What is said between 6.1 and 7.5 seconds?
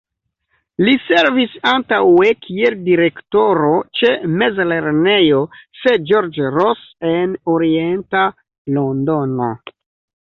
George Ross en